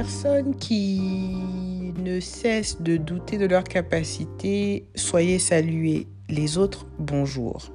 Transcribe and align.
personnes 0.00 0.56
qui 0.56 1.92
ne 2.02 2.20
cessent 2.20 2.80
de 2.80 2.96
douter 2.96 3.36
de 3.36 3.44
leur 3.44 3.64
capacité, 3.64 4.86
soyez 4.94 5.38
salués. 5.38 6.06
Les 6.30 6.56
autres, 6.56 6.86
bonjour. 6.98 7.70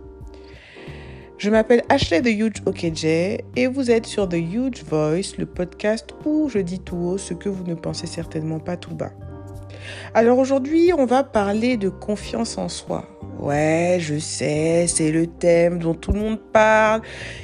Je 1.37 1.51
m'appelle 1.51 1.83
Ashley 1.87 2.23
The 2.23 2.29
Huge 2.29 2.63
Okeje 2.65 3.43
et 3.55 3.67
vous 3.67 3.91
êtes 3.91 4.07
sur 4.07 4.27
The 4.27 4.37
Huge 4.37 4.83
Voice, 4.89 5.37
le 5.37 5.45
podcast 5.45 6.15
où 6.25 6.49
je 6.49 6.57
dis 6.57 6.79
tout 6.79 6.97
haut 6.97 7.19
ce 7.19 7.35
que 7.35 7.47
vous 7.47 7.63
ne 7.63 7.75
pensez 7.75 8.07
certainement 8.07 8.59
pas 8.59 8.75
tout 8.75 8.95
bas. 8.95 9.11
Alors 10.13 10.39
aujourd'hui, 10.39 10.91
on 10.97 11.05
va 11.05 11.23
parler 11.23 11.77
de 11.77 11.89
confiance 11.89 12.57
en 12.57 12.69
soi. 12.69 13.05
Ouais, 13.39 13.97
je 13.99 14.17
sais, 14.17 14.85
c'est 14.87 15.11
le 15.11 15.27
thème 15.27 15.79
dont 15.79 15.93
tout 15.93 16.11
le 16.11 16.19
monde 16.19 16.39
parle. 16.53 17.01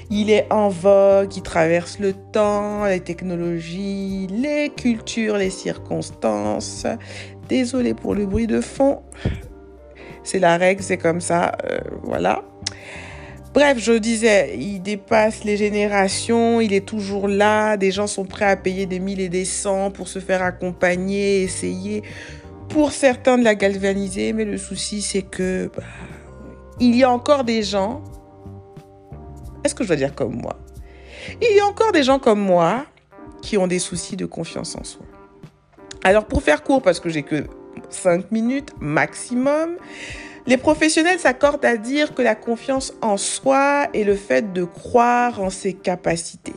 Il 0.09 0.29
est 0.29 0.47
en 0.51 0.69
vogue, 0.69 1.35
il 1.35 1.41
traverse 1.41 1.99
le 1.99 2.13
temps, 2.13 2.85
les 2.85 3.01
technologies, 3.01 4.27
les 4.31 4.69
cultures, 4.69 5.37
les 5.37 5.49
circonstances. 5.49 6.85
Désolé 7.49 7.93
pour 7.93 8.15
le 8.15 8.25
bruit 8.25 8.47
de 8.47 8.61
fond. 8.61 9.01
C'est 10.23 10.39
la 10.39 10.57
règle, 10.57 10.81
c'est 10.81 10.97
comme 10.97 11.19
ça. 11.19 11.51
Euh, 11.69 11.79
voilà. 12.03 12.43
Bref, 13.53 13.79
je 13.79 13.91
disais, 13.91 14.55
il 14.57 14.79
dépasse 14.79 15.43
les 15.43 15.57
générations, 15.57 16.61
il 16.61 16.71
est 16.71 16.85
toujours 16.85 17.27
là, 17.27 17.75
des 17.75 17.91
gens 17.91 18.07
sont 18.07 18.23
prêts 18.23 18.45
à 18.45 18.55
payer 18.55 18.85
des 18.85 18.99
mille 18.99 19.19
et 19.19 19.27
des 19.27 19.43
cents 19.43 19.91
pour 19.91 20.07
se 20.07 20.19
faire 20.19 20.41
accompagner, 20.41 21.43
essayer 21.43 22.01
pour 22.71 22.91
certains 22.91 23.37
de 23.37 23.43
la 23.43 23.55
galvaniser, 23.55 24.33
mais 24.33 24.45
le 24.45 24.57
souci 24.57 25.01
c'est 25.01 25.21
que 25.21 25.69
bah, 25.75 25.83
il 26.79 26.95
y 26.95 27.03
a 27.03 27.11
encore 27.11 27.43
des 27.43 27.63
gens, 27.63 28.03
est-ce 29.63 29.75
que 29.75 29.83
je 29.83 29.89
dois 29.89 29.97
dire 29.97 30.15
comme 30.15 30.35
moi? 30.35 30.57
Il 31.41 31.55
y 31.55 31.59
a 31.59 31.65
encore 31.65 31.91
des 31.91 32.03
gens 32.03 32.17
comme 32.17 32.39
moi 32.39 32.85
qui 33.41 33.57
ont 33.57 33.67
des 33.67 33.79
soucis 33.79 34.15
de 34.15 34.25
confiance 34.25 34.75
en 34.75 34.83
soi. 34.83 35.05
Alors 36.03 36.25
pour 36.25 36.41
faire 36.41 36.63
court, 36.63 36.81
parce 36.81 36.99
que 36.99 37.09
j'ai 37.09 37.23
que 37.23 37.45
5 37.89 38.31
minutes 38.31 38.73
maximum, 38.79 39.77
les 40.47 40.57
professionnels 40.57 41.19
s'accordent 41.19 41.65
à 41.65 41.77
dire 41.77 42.15
que 42.15 42.21
la 42.21 42.35
confiance 42.35 42.93
en 43.01 43.17
soi 43.17 43.87
est 43.93 44.03
le 44.03 44.15
fait 44.15 44.53
de 44.53 44.63
croire 44.63 45.41
en 45.41 45.49
ses 45.49 45.73
capacités. 45.73 46.55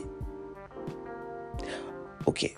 Ok. 2.25 2.51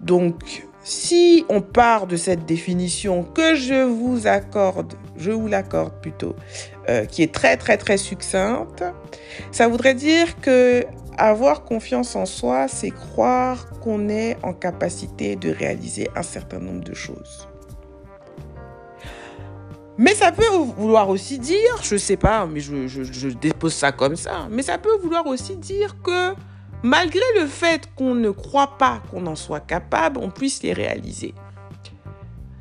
Donc, 0.00 0.66
si 0.84 1.44
on 1.48 1.60
part 1.60 2.06
de 2.06 2.16
cette 2.16 2.44
définition 2.44 3.22
que 3.22 3.54
je 3.54 3.84
vous 3.84 4.26
accorde, 4.26 4.94
je 5.16 5.30
vous 5.30 5.46
l'accorde 5.46 5.94
plutôt, 6.00 6.34
euh, 6.88 7.04
qui 7.04 7.22
est 7.22 7.32
très 7.32 7.56
très 7.56 7.76
très 7.76 7.96
succincte, 7.96 8.84
ça 9.52 9.68
voudrait 9.68 9.94
dire 9.94 10.40
que 10.40 10.84
avoir 11.18 11.64
confiance 11.64 12.16
en 12.16 12.26
soi, 12.26 12.68
c'est 12.68 12.90
croire 12.90 13.70
qu'on 13.80 14.08
est 14.08 14.36
en 14.42 14.52
capacité 14.52 15.36
de 15.36 15.50
réaliser 15.50 16.08
un 16.16 16.22
certain 16.22 16.58
nombre 16.58 16.82
de 16.82 16.94
choses. 16.94 17.48
Mais 19.98 20.14
ça 20.14 20.32
peut 20.32 20.48
vouloir 20.78 21.08
aussi 21.10 21.38
dire, 21.38 21.76
je 21.82 21.96
sais 21.96 22.16
pas, 22.16 22.46
mais 22.46 22.60
je, 22.60 23.28
dépose 23.28 23.74
ça 23.74 23.92
comme 23.92 24.16
ça, 24.16 24.48
mais 24.50 24.62
ça 24.62 24.78
peut 24.78 24.96
vouloir 25.02 25.26
aussi 25.26 25.56
dire 25.56 25.96
que 26.02 26.34
malgré 26.82 27.20
le 27.40 27.46
fait 27.46 27.88
qu'on 27.96 28.14
ne 28.14 28.30
croit 28.30 28.78
pas 28.78 29.02
qu'on 29.10 29.26
en 29.26 29.36
soit 29.36 29.60
capable, 29.60 30.18
on 30.18 30.30
puisse 30.30 30.62
les 30.62 30.72
réaliser. 30.72 31.34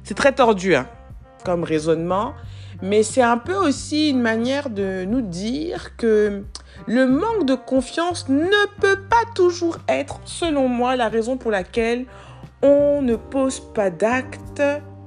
C'est 0.04 0.16
très 0.16 0.34
tordu 0.34 0.76
hein, 0.76 0.88
comme 1.46 1.64
raisonnement, 1.64 2.34
mais 2.82 3.04
c'est 3.04 3.22
un 3.22 3.38
peu 3.38 3.56
aussi 3.56 4.10
une 4.10 4.22
manière 4.22 4.70
de 4.70 5.06
nous 5.06 5.22
dire 5.22 5.96
que 5.98 6.44
le 6.88 7.08
manque 7.08 7.46
de 7.46 7.56
confiance 7.56 8.28
ne 8.30 8.80
peut 8.80 9.00
pas 9.10 9.24
toujours 9.36 9.78
être, 9.88 10.20
selon 10.26 10.68
moi, 10.68 10.96
la 10.96 11.10
raison 11.10 11.38
pour 11.38 11.52
laquelle 11.52 12.06
on 12.62 13.02
ne 13.02 13.16
pose 13.16 13.60
pas 13.74 13.90
d'actes, 13.90 14.64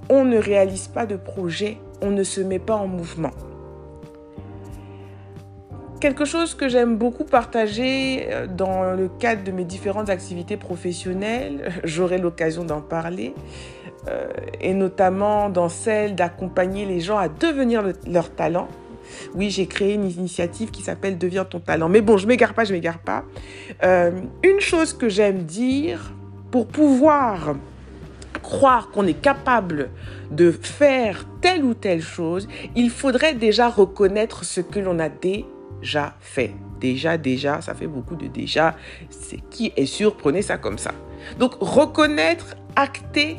on 0.08 0.24
ne 0.24 0.38
réalise 0.38 0.88
pas 0.88 1.06
de 1.06 1.16
projets 1.16 1.78
on 2.04 2.10
ne 2.10 2.22
se 2.22 2.40
met 2.40 2.58
pas 2.58 2.76
en 2.76 2.86
mouvement. 2.86 3.30
Quelque 6.04 6.26
chose 6.26 6.54
que 6.54 6.68
j'aime 6.68 6.98
beaucoup 6.98 7.24
partager 7.24 8.26
euh, 8.28 8.46
dans 8.46 8.92
le 8.92 9.08
cadre 9.08 9.42
de 9.42 9.50
mes 9.50 9.64
différentes 9.64 10.10
activités 10.10 10.58
professionnelles, 10.58 11.72
j'aurai 11.84 12.18
l'occasion 12.18 12.62
d'en 12.62 12.82
parler, 12.82 13.34
euh, 14.08 14.26
et 14.60 14.74
notamment 14.74 15.48
dans 15.48 15.70
celle 15.70 16.14
d'accompagner 16.14 16.84
les 16.84 17.00
gens 17.00 17.16
à 17.16 17.30
devenir 17.30 17.82
leur 18.06 18.28
talent. 18.28 18.68
Oui, 19.34 19.48
j'ai 19.48 19.66
créé 19.66 19.94
une 19.94 20.04
initiative 20.04 20.70
qui 20.70 20.82
s'appelle 20.82 21.16
Deviens 21.16 21.46
ton 21.46 21.58
talent. 21.58 21.88
Mais 21.88 22.02
bon, 22.02 22.18
je 22.18 22.26
m'égare 22.26 22.52
pas, 22.52 22.64
je 22.64 22.74
m'égare 22.74 22.98
pas. 22.98 23.24
Euh, 23.82 24.10
une 24.42 24.60
chose 24.60 24.92
que 24.92 25.08
j'aime 25.08 25.44
dire 25.44 26.12
pour 26.50 26.66
pouvoir 26.66 27.54
croire 28.42 28.90
qu'on 28.90 29.06
est 29.06 29.18
capable 29.18 29.88
de 30.30 30.50
faire 30.50 31.24
telle 31.40 31.64
ou 31.64 31.72
telle 31.72 32.02
chose, 32.02 32.46
il 32.76 32.90
faudrait 32.90 33.32
déjà 33.32 33.70
reconnaître 33.70 34.44
ce 34.44 34.60
que 34.60 34.80
l'on 34.80 34.98
a 34.98 35.08
déjà 35.08 35.46
fait. 36.20 36.52
Déjà, 36.80 37.16
déjà, 37.16 37.60
ça 37.60 37.74
fait 37.74 37.86
beaucoup 37.86 38.16
de 38.16 38.26
déjà. 38.26 38.76
C'est 39.10 39.40
qui 39.50 39.72
est 39.76 39.86
sûr, 39.86 40.16
prenez 40.16 40.42
ça 40.42 40.58
comme 40.58 40.78
ça. 40.78 40.92
Donc, 41.38 41.54
reconnaître, 41.60 42.56
acter 42.76 43.36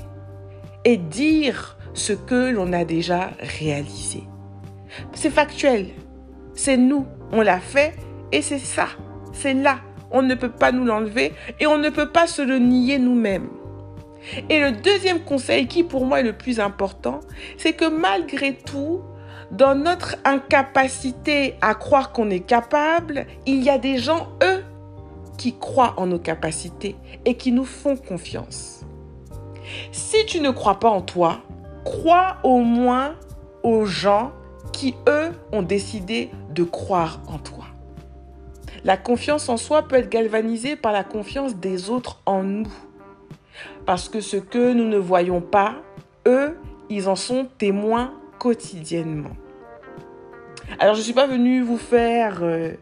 et 0.83 0.97
dire 0.97 1.77
ce 1.93 2.13
que 2.13 2.51
l'on 2.51 2.73
a 2.73 2.85
déjà 2.85 3.31
réalisé. 3.39 4.23
C'est 5.13 5.29
factuel. 5.29 5.87
C'est 6.53 6.77
nous. 6.77 7.05
On 7.31 7.41
l'a 7.41 7.59
fait 7.59 7.95
et 8.31 8.41
c'est 8.41 8.59
ça. 8.59 8.87
C'est 9.33 9.53
là. 9.53 9.79
On 10.11 10.21
ne 10.21 10.35
peut 10.35 10.51
pas 10.51 10.71
nous 10.71 10.85
l'enlever 10.85 11.33
et 11.59 11.67
on 11.67 11.77
ne 11.77 11.89
peut 11.89 12.09
pas 12.09 12.27
se 12.27 12.41
le 12.41 12.59
nier 12.59 12.99
nous-mêmes. 12.99 13.49
Et 14.49 14.59
le 14.59 14.71
deuxième 14.71 15.19
conseil 15.19 15.67
qui 15.67 15.83
pour 15.83 16.05
moi 16.05 16.21
est 16.21 16.23
le 16.23 16.33
plus 16.33 16.59
important, 16.59 17.19
c'est 17.57 17.73
que 17.73 17.85
malgré 17.85 18.55
tout, 18.55 19.01
dans 19.51 19.75
notre 19.75 20.15
incapacité 20.25 21.55
à 21.61 21.75
croire 21.75 22.11
qu'on 22.11 22.29
est 22.29 22.41
capable, 22.41 23.25
il 23.45 23.63
y 23.63 23.69
a 23.69 23.77
des 23.77 23.97
gens, 23.97 24.29
eux, 24.43 24.63
qui 25.37 25.57
croient 25.57 25.93
en 25.97 26.07
nos 26.07 26.19
capacités 26.19 26.95
et 27.25 27.35
qui 27.35 27.51
nous 27.51 27.65
font 27.65 27.95
confiance. 27.95 28.81
Si 29.91 30.25
tu 30.25 30.39
ne 30.39 30.51
crois 30.51 30.79
pas 30.79 30.89
en 30.89 31.01
toi, 31.01 31.41
crois 31.83 32.37
au 32.43 32.59
moins 32.59 33.15
aux 33.63 33.85
gens 33.85 34.31
qui, 34.71 34.95
eux, 35.07 35.31
ont 35.51 35.61
décidé 35.61 36.31
de 36.51 36.63
croire 36.63 37.21
en 37.27 37.37
toi. 37.37 37.65
La 38.83 38.97
confiance 38.97 39.49
en 39.49 39.57
soi 39.57 39.83
peut 39.83 39.95
être 39.95 40.09
galvanisée 40.09 40.75
par 40.75 40.91
la 40.91 41.03
confiance 41.03 41.55
des 41.55 41.89
autres 41.89 42.21
en 42.25 42.43
nous. 42.43 42.71
Parce 43.85 44.09
que 44.09 44.21
ce 44.21 44.37
que 44.37 44.73
nous 44.73 44.87
ne 44.87 44.97
voyons 44.97 45.41
pas, 45.41 45.75
eux, 46.27 46.57
ils 46.89 47.09
en 47.09 47.15
sont 47.15 47.47
témoins 47.57 48.13
quotidiennement. 48.45 49.35
Alors 50.77 50.93
je 50.93 50.99
ne 50.99 51.03
suis 51.03 51.13
pas 51.13 51.25
venue 51.25 51.63
vous 51.63 51.79
faire 51.79 52.43
euh, 52.43 52.75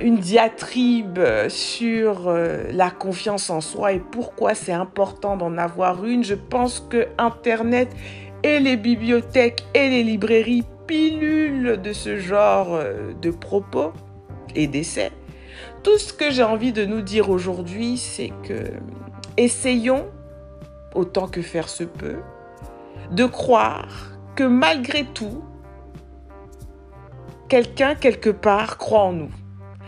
une 0.00 0.16
diatribe 0.16 1.18
sur 1.50 2.28
euh, 2.28 2.64
la 2.72 2.88
confiance 2.90 3.50
en 3.50 3.60
soi 3.60 3.92
et 3.92 4.00
pourquoi 4.00 4.54
c'est 4.54 4.72
important 4.72 5.36
d'en 5.36 5.58
avoir 5.58 6.06
une. 6.06 6.24
Je 6.24 6.32
pense 6.32 6.80
que 6.80 7.06
Internet 7.18 7.90
et 8.42 8.60
les 8.60 8.78
bibliothèques 8.78 9.62
et 9.74 9.90
les 9.90 10.02
librairies 10.02 10.64
pilulent 10.86 11.76
de 11.76 11.92
ce 11.92 12.16
genre 12.16 12.68
euh, 12.72 13.12
de 13.20 13.30
propos 13.30 13.92
et 14.54 14.68
d'essais. 14.68 15.12
Tout 15.82 15.98
ce 15.98 16.14
que 16.14 16.30
j'ai 16.30 16.44
envie 16.44 16.72
de 16.72 16.86
nous 16.86 17.02
dire 17.02 17.28
aujourd'hui, 17.28 17.98
c'est 17.98 18.32
que 18.42 18.70
essayons, 19.36 20.06
autant 20.94 21.28
que 21.28 21.42
faire 21.42 21.68
se 21.68 21.84
peut, 21.84 22.16
de 23.10 23.24
croire 23.24 24.12
que 24.34 24.44
malgré 24.44 25.04
tout, 25.04 25.44
quelqu'un 27.48 27.94
quelque 27.94 28.30
part 28.30 28.78
croit 28.78 29.04
en 29.04 29.12
nous. 29.12 29.30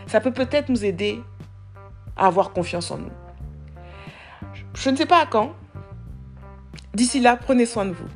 Ça 0.07 0.21
peut 0.21 0.33
peut-être 0.33 0.69
nous 0.69 0.85
aider 0.85 1.21
à 2.17 2.27
avoir 2.27 2.53
confiance 2.53 2.91
en 2.91 2.99
nous. 2.99 3.13
Je 4.75 4.91
ne 4.91 4.97
sais 4.97 5.07
pas 5.07 5.23
à 5.23 5.27
quand. 5.27 5.53
D'ici 6.95 7.21
là, 7.21 7.37
prenez 7.37 7.67
soin 7.67 7.85
de 7.85 7.93
vous. 7.93 8.09